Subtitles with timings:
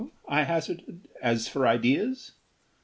[0.27, 2.31] I hazarded, "as for ideas